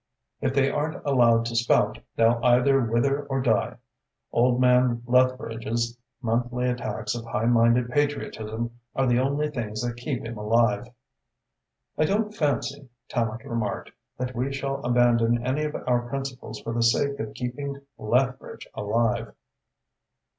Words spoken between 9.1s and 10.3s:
only things that keep